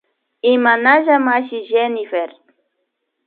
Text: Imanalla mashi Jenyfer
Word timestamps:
Imanalla 0.53 1.15
mashi 1.25 1.59
Jenyfer 1.69 2.29